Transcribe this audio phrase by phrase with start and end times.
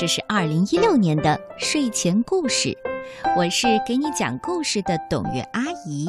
[0.00, 2.74] 这是二零一六年的睡前故事，
[3.36, 6.08] 我是给你讲故事的董月阿姨。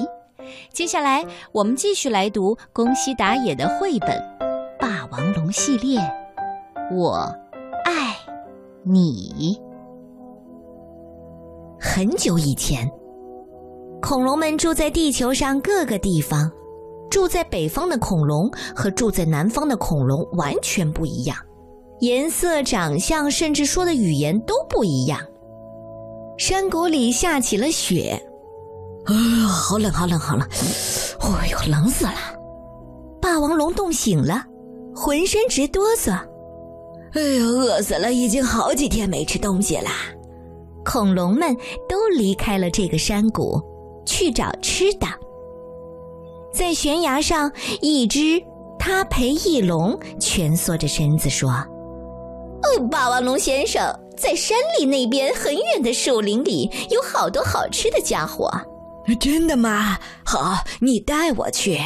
[0.71, 4.11] 接下来我们继续来读宫西达也的绘本
[4.79, 5.99] 《霸王龙》系列，
[6.95, 7.29] 我
[7.83, 8.15] 爱
[8.83, 9.59] 你。
[11.77, 12.89] 很久以前，
[14.01, 16.49] 恐龙们住在地球上各个地方。
[17.09, 21.35] 住在北方的恐龙和住在南方的恐龙完全不一样，
[22.01, 25.19] 颜色、长相，甚至说的语言都不一样。
[26.37, 28.19] 山谷里下起了雪，
[29.05, 29.13] 啊，
[29.47, 30.47] 好冷，好冷，好冷！
[31.19, 32.13] 哎呦，冷死了！
[33.21, 34.43] 霸王龙冻醒了，
[34.95, 36.11] 浑身直哆嗦。
[37.13, 38.11] 哎呦，饿死了！
[38.11, 39.89] 已经好几天没吃东西了。
[40.83, 41.55] 恐龙们
[41.87, 43.61] 都离开了这个山谷，
[44.07, 45.05] 去找吃的。
[46.51, 48.41] 在悬崖上，一只
[48.79, 51.53] 他陪翼龙蜷缩着身子说：“，
[52.89, 53.83] 霸王龙先生，
[54.17, 58.51] 在山里那边很远的树林里有好多好吃的家伙。
[59.19, 59.97] ”“真的吗？
[60.23, 61.77] 好，你带我去。”“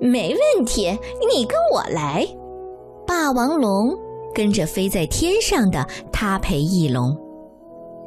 [0.00, 0.90] 没问题，
[1.28, 2.26] 你跟我来。”
[3.06, 3.94] 霸王龙
[4.34, 7.16] 跟着飞在天上的他陪翼龙，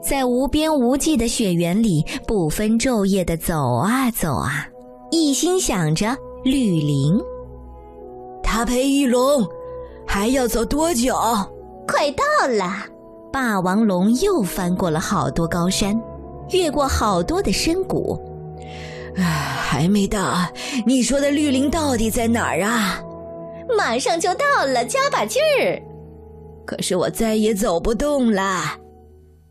[0.02, 4.68] 在无边无际的雪原里不分昼夜的走啊走啊。
[5.12, 7.18] 一心想着绿林，
[8.42, 9.46] 他陪翼龙
[10.06, 11.16] 还要走多久？
[11.88, 12.86] 快到了！
[13.32, 16.00] 霸王龙又翻过了好多高山，
[16.52, 18.22] 越过好多的深谷。
[19.16, 20.48] 啊，还没到！
[20.86, 23.02] 你说的绿林到底在哪儿啊？
[23.78, 25.82] 马上就到了，加把劲儿！
[26.66, 28.78] 可是我再也走不动了。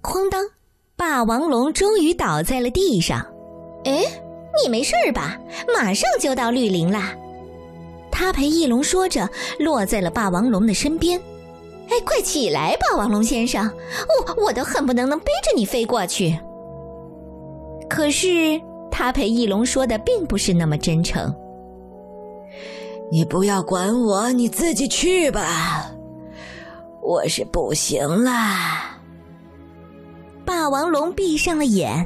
[0.03, 0.45] 哐当！
[0.97, 3.27] 霸王龙终于倒在了地上。
[3.85, 4.05] 哎。
[4.65, 5.37] 你没事吧？
[5.75, 7.15] 马上就到绿林啦！
[8.11, 9.29] 他陪翼龙说着，
[9.59, 11.21] 落在了霸王龙的身边。
[11.89, 13.71] 哎，快起来，霸王龙先生！
[14.27, 16.39] 我我都恨不能能背着你飞过去。
[17.89, 21.33] 可是他陪翼龙说的并不是那么真诚。
[23.11, 25.93] 你不要管我，你自己去吧。
[27.03, 28.99] 我是不行啦。
[30.45, 32.05] 霸王龙闭上了眼。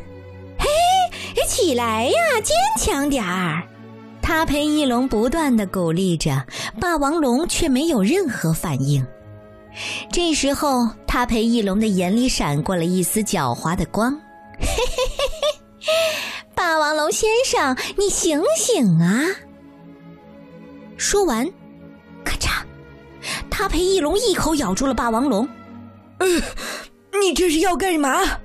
[0.59, 0.67] 嘿
[1.49, 2.13] 起来呀，
[2.45, 3.63] 坚强点儿！
[4.21, 6.45] 他陪翼龙不断的鼓励着，
[6.79, 9.05] 霸王龙却没有任何反应。
[10.13, 14.13] 这时候，他陪翼龙的眼里闪过了一丝狡猾的光。
[14.59, 15.37] 嘿嘿嘿
[15.79, 15.93] 嘿，
[16.55, 19.25] 霸王龙先生，你醒醒啊！
[20.97, 21.49] 说完，
[22.25, 22.63] 咔嚓，
[23.49, 25.49] 他陪翼龙一口咬住了霸王龙。
[26.19, 26.27] 呃，
[27.21, 28.11] 你这是要干嘛？
[28.19, 28.37] 啊，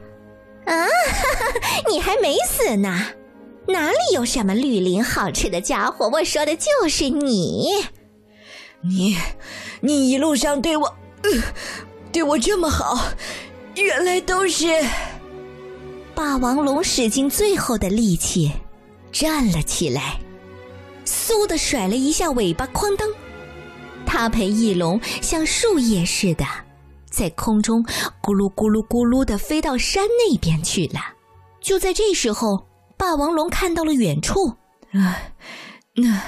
[0.65, 3.07] 哈 哈你还没死呢！
[3.67, 6.07] 哪里有什么绿林好吃的家伙？
[6.09, 7.71] 我说的就是你。
[8.81, 9.17] 你，
[9.81, 11.43] 你一路上对我，呃，
[12.11, 13.07] 对我这么好，
[13.75, 14.67] 原来都是……
[16.13, 18.51] 霸王龙使尽最后的力气
[19.11, 20.19] 站了起来，
[21.05, 23.09] 嗖的甩了一下尾巴，哐当！
[24.05, 26.45] 他陪翼龙像树叶似的。
[27.09, 27.81] 在空中
[28.21, 30.99] 咕噜咕噜咕噜的飞到山那边去了。
[31.61, 34.53] 就在这时候，霸王龙看到了远处，
[34.91, 35.17] 啊，
[35.95, 36.21] 那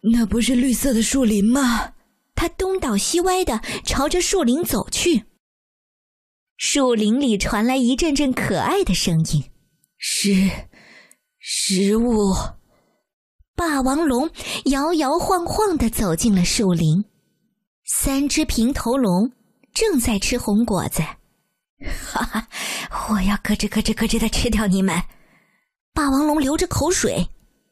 [0.00, 1.92] 那不是绿色的树林吗？
[2.40, 5.26] 他东倒西歪的朝着树林走去。
[6.56, 9.44] 树林里传来一阵阵可爱的声音
[10.00, 10.50] ：“食
[11.38, 12.32] 食物。”
[13.54, 14.30] 霸王龙
[14.64, 17.04] 摇摇晃晃的走进了树林。
[17.84, 19.30] 三只平头龙。
[19.74, 21.00] 正在吃红果子，
[22.12, 22.48] 哈哈！
[23.10, 25.00] 我要咯吱咯吱咯吱的吃掉你们！
[25.94, 27.28] 霸王龙流着口水，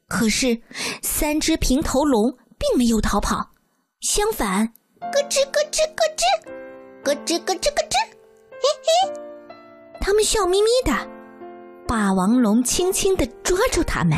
[0.06, 0.62] 可是
[1.02, 3.50] 三只平头龙并没有逃跑，
[4.00, 4.64] 相反，
[5.00, 6.22] 咯吱咯吱咯吱，
[7.03, 7.97] 咯吱咯吱咯吱，
[8.53, 9.20] 嘿嘿，
[10.00, 10.92] 他们笑眯眯的。
[11.84, 14.16] 霸王龙轻轻的抓住他们，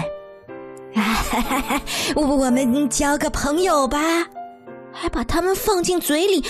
[0.95, 1.83] 哈哈哈！
[2.15, 3.99] 我 我们交个朋友吧，
[4.93, 6.45] 还把他们放进嘴里。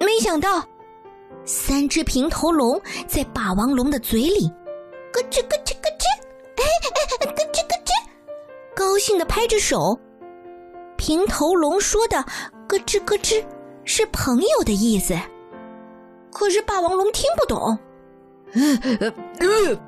[0.00, 0.62] 没想到，
[1.46, 4.48] 三只平头龙在霸王龙的嘴里
[5.14, 6.04] 咯吱咯吱咯吱，
[6.56, 6.62] 哎
[7.22, 7.90] 哎，咯吱咯吱，
[8.74, 9.98] 高兴的拍着手。
[11.04, 12.24] 平头龙说的
[12.66, 13.44] 咯吱咯吱
[13.84, 15.14] 是朋友的意思，
[16.32, 17.78] 可是霸王龙听不懂。
[18.54, 18.62] 呃
[19.40, 19.78] 呃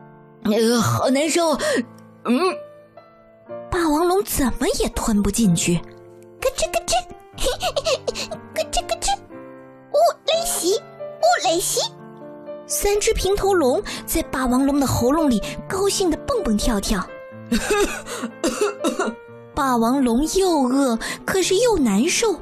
[0.52, 1.58] 呃，好难受。
[2.26, 2.38] 嗯，
[3.70, 6.92] 霸王龙怎么也吞不进去，咯吱咯吱，
[7.38, 9.08] 嘿嘿嘿，咯吱咯吱。
[11.44, 11.80] 雷西，
[12.66, 17.02] 三只平头龙在霸王龙的喉咙里高兴的蹦蹦跳跳。
[19.56, 22.36] 霸王龙又饿，可是又难受，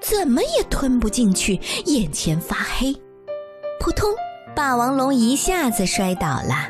[0.00, 2.94] 怎么也吞不进去，眼前发黑。
[3.80, 4.08] 扑通，
[4.54, 6.68] 霸王龙一下子摔倒了。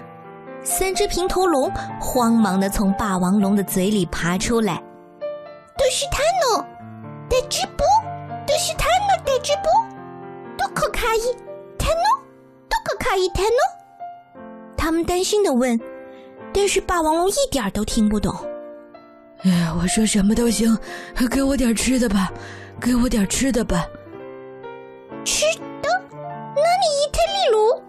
[0.63, 1.71] 三只平头龙
[2.01, 4.83] 慌忙的从霸王龙的嘴里爬出来。
[5.77, 6.67] 都是他呢，
[7.29, 7.85] 带直播，
[8.47, 9.71] 都是他呢，带直播，
[10.57, 11.37] 都可卡伊，
[11.79, 12.25] 他呢，
[12.71, 14.41] 都可卡伊，他呢。
[14.79, 15.79] 他们担心的问，
[16.55, 18.35] 但是霸王龙一点都听不懂。
[19.45, 20.77] 哎，我说什么都行，
[21.31, 22.33] 给我点吃的吧，
[22.81, 23.85] 给我点吃的吧。
[25.23, 25.45] 吃
[25.83, 25.89] 的？
[26.11, 27.83] 那你一太利路？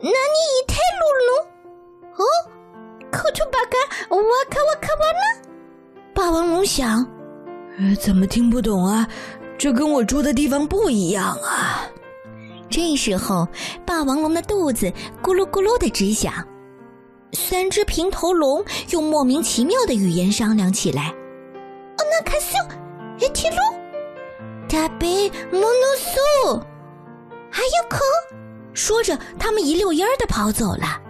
[0.00, 1.30] 那你一太路路？
[2.16, 2.24] 哦，
[3.12, 5.42] 口吐巴嘎，哇卡哇卡哇啦？
[6.12, 7.06] 霸王龙想，
[7.78, 9.08] 呃，怎么听不懂啊？
[9.56, 11.88] 这跟我住的地方不一样啊！
[12.68, 13.46] 这时候，
[13.86, 14.92] 霸王龙的肚子
[15.22, 16.32] 咕噜咕噜的直响。
[17.34, 21.08] 三只平头龙用莫名其妙的语言商量起来。
[21.08, 22.56] 哦，那卡西，
[23.18, 23.56] 一提路，
[24.68, 26.60] 大贝莫诺苏，
[27.50, 28.00] 还有可。
[28.72, 31.00] 说着，他们一溜烟儿的跑走了。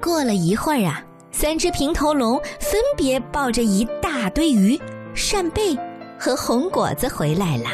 [0.00, 1.02] 过了一会儿啊。
[1.32, 4.80] 三只平头龙分别抱着一大堆鱼、
[5.14, 5.76] 扇贝
[6.18, 7.68] 和红果子回来了。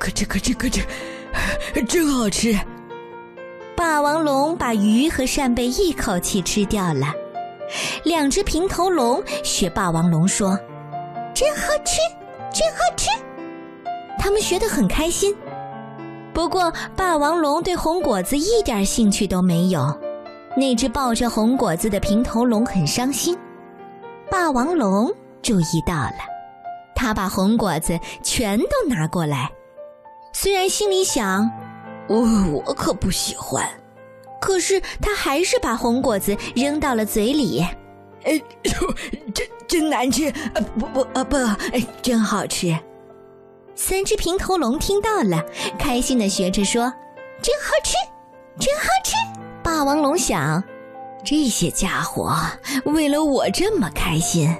[0.00, 0.82] 咯吱咯吱咯吱，
[1.86, 2.52] 真好吃！
[3.94, 7.14] 霸王龙把鱼和扇贝一口气吃掉了。
[8.02, 10.58] 两只平头龙学霸王龙说
[11.32, 12.00] ：“真好吃，
[12.52, 13.08] 真好吃！”
[14.18, 15.32] 他们学得很开心。
[16.32, 19.96] 不过，霸王龙对红果子一点兴趣都没有。
[20.56, 23.38] 那只抱着红果子的平头龙很伤心，
[24.28, 25.08] 霸王龙
[25.40, 26.18] 注意到了，
[26.96, 29.48] 他把红果子全都拿过来，
[30.32, 31.48] 虽然心里想，
[32.08, 32.26] 我
[32.66, 33.64] 我可不喜欢，
[34.44, 37.64] 可是他还是把红果子扔到了嘴里。
[38.24, 38.94] 哎呦，
[39.32, 40.30] 真真难吃！
[40.78, 41.36] 不不啊不，
[41.72, 42.78] 哎，真好吃！
[43.74, 45.42] 三只平头龙听到了，
[45.78, 46.92] 开心的学着说
[47.40, 47.94] ：“真好吃，
[48.58, 49.14] 真好吃！”
[49.64, 50.62] 霸王龙想，
[51.24, 52.36] 这些家伙
[52.84, 54.54] 为了我这么开心。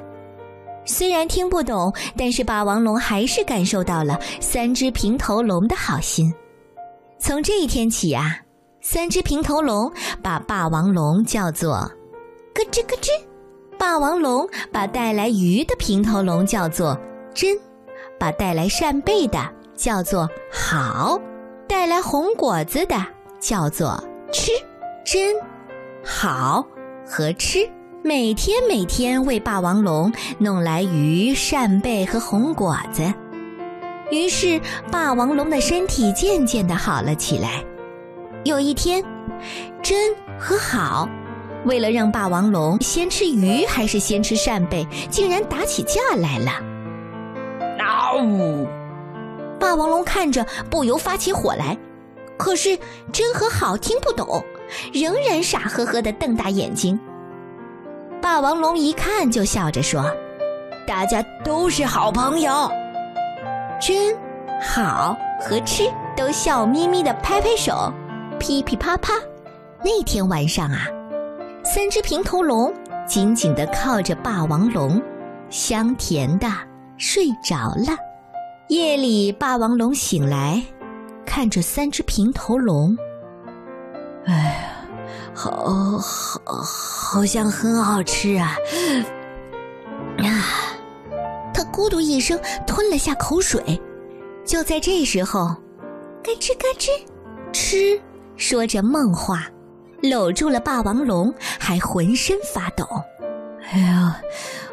[0.86, 6.32] 虽然听不懂，但是霸王龙还是感受到了三只平头龙的好心。
[7.18, 8.38] 从这一天起啊，
[8.86, 9.90] 三只平头龙
[10.22, 11.90] 把霸王龙叫做
[12.52, 13.08] 咯吱咯吱，
[13.78, 16.94] 霸王龙把带来鱼的平头龙叫做
[17.32, 17.58] 真，
[18.20, 19.40] 把带来扇贝的
[19.74, 21.18] 叫做好，
[21.66, 22.94] 带来红果子的
[23.40, 23.98] 叫做
[24.30, 24.52] 吃。
[25.02, 25.34] 真
[26.04, 26.62] 好
[27.06, 27.66] 和吃，
[28.02, 33.02] 每天每天为霸王龙弄来鱼、扇贝和红果子，
[34.10, 34.60] 于是
[34.92, 37.64] 霸王龙的身体渐渐的好了起来。
[38.44, 39.02] 有一天，
[39.82, 41.08] 真和好
[41.64, 46.52] 为了让霸王龙先吃鱼还是先吃扇贝，竟然打起架来了。
[47.78, 48.66] 嗷！
[49.58, 51.74] 霸王龙看着不由发起火来，
[52.36, 52.78] 可是
[53.10, 54.44] 真和好听不懂。
[54.92, 56.98] 仍然傻呵呵的瞪大眼睛。
[58.20, 60.04] 霸王龙一看就笑着说
[60.86, 62.70] ：“大家都是好朋友。”
[63.80, 64.16] 真
[64.60, 65.84] 好和吃
[66.16, 67.92] 都笑眯眯的拍拍手，
[68.38, 69.12] 噼噼啪啪。
[69.84, 70.86] 那天晚上啊，
[71.64, 72.72] 三只平头龙
[73.06, 75.00] 紧紧的靠着霸王龙，
[75.50, 76.48] 香甜的
[76.96, 77.96] 睡着了。
[78.68, 80.62] 夜里，霸王龙醒来，
[81.26, 82.96] 看着三只平头龙。
[84.24, 84.86] 哎呀，
[85.34, 85.50] 好
[85.98, 88.56] 好好像很好吃啊！
[90.16, 90.26] 啊，
[91.52, 93.80] 他咕嘟一声吞了下口水。
[94.46, 95.48] 就在这时候，
[96.22, 96.88] 咯吱咯吱，
[97.52, 98.00] 吃
[98.36, 99.46] 说着梦话，
[100.02, 102.86] 搂住了霸王龙，还浑身发抖。
[103.70, 104.20] 哎呀，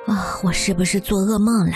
[0.07, 1.75] 啊，我是不是做噩梦了？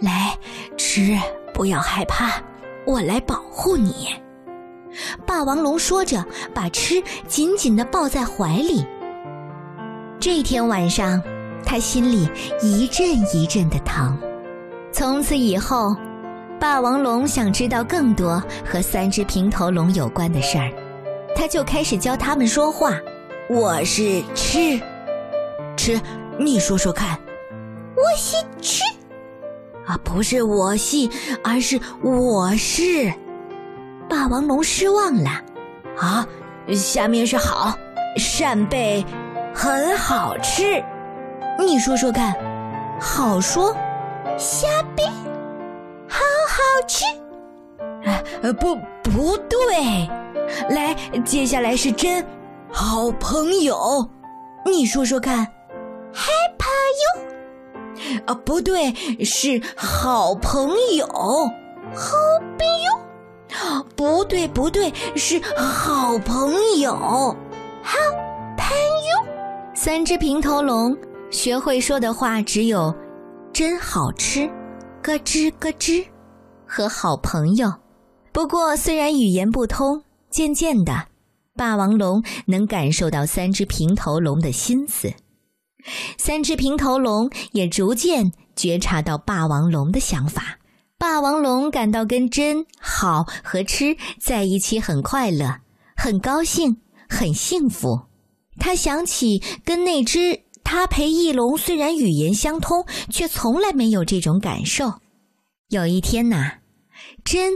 [0.00, 0.36] 来
[0.76, 1.16] 吃，
[1.54, 2.42] 不要害怕，
[2.86, 4.08] 我来保护你。
[5.24, 8.84] 霸王龙说着，把吃紧紧的抱在怀里。
[10.18, 11.22] 这天晚上，
[11.64, 12.28] 他心里
[12.62, 14.18] 一阵一阵的疼。
[14.90, 15.96] 从此以后，
[16.58, 20.70] 霸王龙想知道更多和三只平头龙有关的事儿，
[21.34, 22.92] 他就开始教他们说话。
[23.48, 24.80] 我是吃，
[25.76, 26.00] 吃，
[26.38, 27.18] 你说说看。
[27.96, 28.82] 我是吃，
[29.86, 31.10] 啊，不是我系，
[31.44, 33.12] 而是我是。
[34.08, 35.30] 霸王龙失望了，
[35.98, 36.26] 啊，
[36.74, 37.76] 下面是好，
[38.16, 39.04] 扇贝
[39.54, 40.82] 很好吃，
[41.58, 42.34] 你说说看，
[43.00, 43.74] 好说，
[44.36, 45.06] 虾兵
[46.08, 47.04] 好好吃，
[48.42, 50.08] 呃，不不对，
[50.70, 52.24] 来，接下来是真
[52.70, 54.08] 好朋友，
[54.66, 55.38] 你说说看，
[56.12, 56.66] 害怕
[57.16, 62.12] 哟，啊，不对，是好朋友，好
[62.58, 62.92] 朋友。
[63.94, 66.92] 不对，不对，是好朋友。
[67.82, 67.98] 好
[68.56, 68.66] 朋
[69.10, 70.96] 友，三只平头龙
[71.30, 72.92] 学会说的话只有
[73.52, 74.50] “真好吃
[75.02, 76.04] ”“咯吱咯吱”
[76.66, 77.72] 和“好朋友”。
[78.32, 81.08] 不过，虽然语言不通，渐渐的，
[81.54, 85.12] 霸王龙能感受到三只平头龙的心思。
[86.16, 90.58] 三只平头龙也逐渐觉察到霸王龙的想法。
[90.96, 95.58] 霸王龙感到跟真好和吃在一起很快乐，
[95.96, 98.02] 很高兴，很幸福。
[98.58, 105.00] 他想起跟那只他陪翼龙虽然语言相通，却从来没有这种感受。
[105.68, 106.58] 有一天呐，
[107.24, 107.54] 真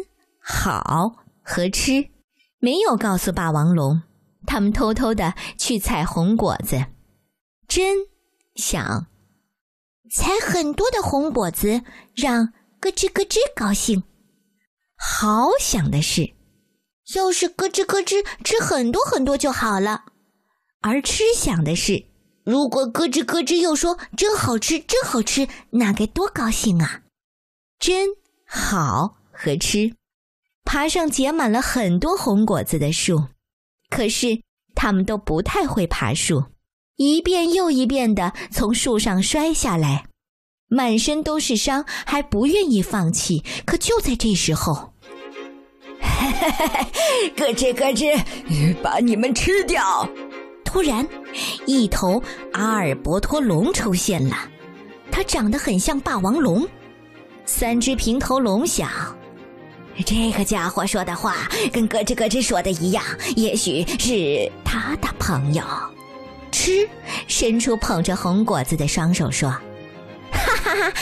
[0.48, 2.08] 好和吃
[2.60, 4.02] 没有告诉霸王龙，
[4.46, 6.86] 他们偷偷的去采红果子。
[7.66, 8.06] 真
[8.54, 9.08] 想
[10.08, 11.82] 采很多的红果子，
[12.14, 12.52] 让。
[12.78, 14.04] 咯吱咯吱，高兴。
[14.96, 16.34] 好想的是，
[17.14, 20.04] 要是咯吱咯吱吃很多很多就好了。
[20.82, 22.04] 而吃想的是，
[22.44, 27.02] 如果咯吱咯吱又说真好吃，真好吃，那该多高兴啊！
[27.80, 28.10] 真
[28.46, 29.96] 好和吃，
[30.66, 33.22] 爬上结满了很多红果子的树，
[33.88, 34.42] 可是
[34.74, 36.44] 他们都不太会爬树，
[36.96, 40.04] 一遍又一遍的从树上摔下来。
[40.68, 43.44] 满身都是伤，还不愿意放弃。
[43.64, 44.92] 可就在这时候，
[47.36, 49.80] 咯吱咯吱，把你们吃掉！
[50.64, 51.06] 突然，
[51.66, 52.20] 一头
[52.52, 54.36] 阿尔伯托龙出现了，
[55.12, 56.66] 它长得很像霸王龙。
[57.44, 58.90] 三只平头龙想：
[60.04, 63.02] 这个家伙说的话跟咯吱咯吱说的一样，
[63.36, 65.64] 也许是他的朋友。
[66.52, 66.88] 吃，
[67.26, 69.50] 伸出捧着红果子的双手说。
[70.30, 70.92] 哈哈哈，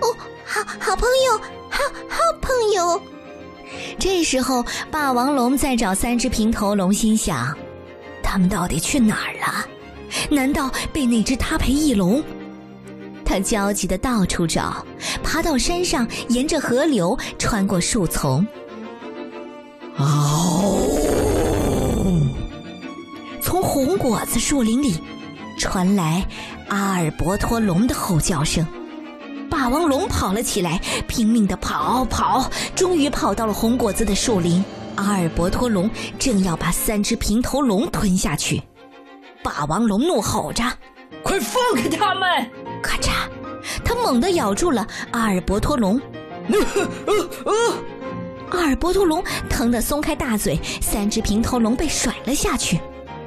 [0.00, 3.00] 哦，好好朋友，好好朋友。
[3.98, 7.56] 这时候，霸王龙在找三只平头龙，心想：
[8.22, 9.66] 他们到底去哪儿了？
[10.30, 12.22] 难道被那只他陪翼龙？
[13.24, 14.84] 他焦急的到处找，
[15.28, 18.46] 爬到山上，沿着河流，穿过树丛。
[19.98, 20.88] 哦，
[23.42, 24.94] 从红果子树林里
[25.58, 26.26] 传来
[26.68, 28.66] 阿尔伯托龙的吼叫声。
[29.50, 34.64] 霸王龙跑了起来，拼命的跑跑，终于跑到了红果子的树林。
[34.94, 38.62] 阿尔伯托龙正要把三只平头龙吞下去，
[39.42, 40.64] 霸王龙怒吼着
[41.22, 42.50] ：“快放开他们！”
[42.82, 43.27] 咔嚓，
[43.88, 45.98] 他猛地咬住了阿尔伯托龙。
[48.50, 52.78] 阿尔伯托龙疼得松开大嘴，三只平头龙被甩了下去。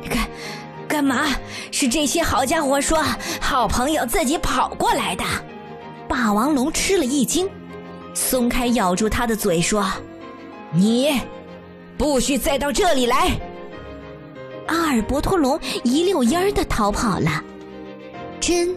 [0.07, 0.27] 干
[0.87, 1.25] 干嘛？
[1.71, 3.03] 是这些好家伙说
[3.39, 5.23] 好朋友自己跑过来的。
[6.07, 7.49] 霸王龙吃了一惊，
[8.13, 9.83] 松开咬住他的嘴，说
[10.71, 11.19] ：“你
[11.97, 13.31] 不许再到这里来！”
[14.67, 17.43] 阿尔伯托龙一溜烟儿的逃跑了。
[18.39, 18.75] 真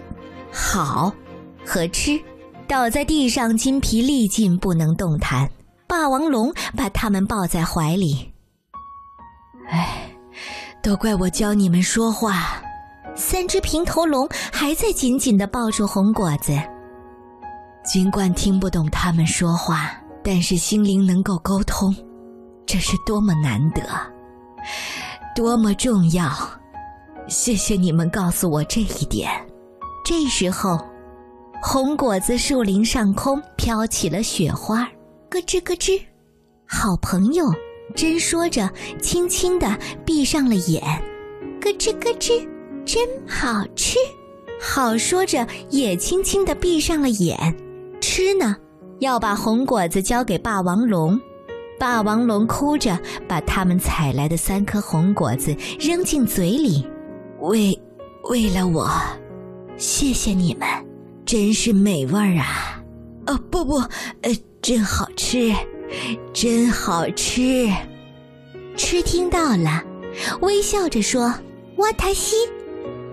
[0.50, 1.12] 好，
[1.66, 2.20] 和吃
[2.68, 5.48] 倒在地上，筋疲力尽，不能动弹。
[5.86, 8.32] 霸王龙把他们抱在怀里。
[9.68, 10.10] 唉，
[10.82, 12.62] 都怪我教你们说话。
[13.14, 16.52] 三只平头龙还在紧紧的抱住红果子。
[17.84, 19.92] 尽管听不懂他们说话，
[20.22, 21.94] 但是心灵能够沟通，
[22.66, 23.82] 这是多么难得，
[25.36, 26.32] 多么重要！
[27.28, 29.30] 谢谢你们告诉我这一点。
[30.04, 30.78] 这时候，
[31.66, 34.86] 红果子树林上空飘起了雪花，
[35.30, 35.98] 咯吱咯吱。
[36.66, 37.50] 好朋友，
[37.96, 39.66] 真说着，轻轻的
[40.04, 40.82] 闭上了眼，
[41.62, 42.46] 咯吱咯吱，
[42.84, 43.98] 真好吃。
[44.60, 47.34] 好说着，也轻轻的闭上了眼。
[47.98, 48.54] 吃呢，
[49.00, 51.18] 要把红果子交给霸王龙。
[51.80, 56.86] 霸王龙哭着把他们采来的三颗红果子扔进嘴里，
[57.40, 57.76] 为
[58.28, 58.86] 为了我，
[59.78, 60.68] 谢谢你们，
[61.26, 62.82] 真是美味儿啊！
[63.26, 63.76] 哦不不，
[64.20, 65.52] 呃，真好吃，
[66.32, 67.68] 真好吃。
[68.76, 69.82] 吃听到了，
[70.42, 71.32] 微笑着说
[71.78, 72.36] ：“瓦塔西，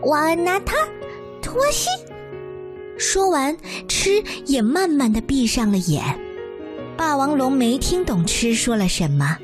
[0.04, 0.76] 瓦纳塔，
[1.42, 1.88] 托西。”
[2.98, 3.56] 说完，
[3.88, 6.04] 吃也慢慢的闭上了眼。
[6.98, 9.38] 霸王龙没听懂吃说了什么，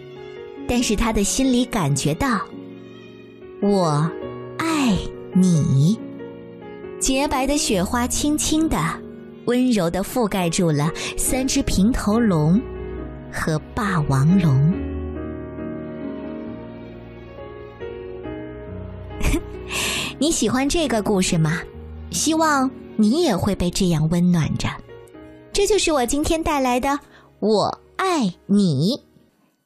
[0.67, 2.41] 但是他的心里感觉到，
[3.61, 4.11] 我
[4.57, 4.97] 爱
[5.33, 5.97] 你。
[6.99, 8.77] 洁白的雪花轻轻的、
[9.45, 12.61] 温柔的覆盖住了三只平头龙
[13.31, 14.73] 和霸王龙。
[20.19, 21.61] 你喜欢这个故事吗？
[22.11, 22.69] 希望。
[22.99, 24.67] 你也会被这样温暖着，
[25.53, 26.97] 这就是我今天带来的
[27.39, 28.99] “我爱你”。